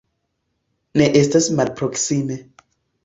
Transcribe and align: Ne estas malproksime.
Ne 1.01 1.07
estas 1.21 1.51
malproksime. 1.59 2.43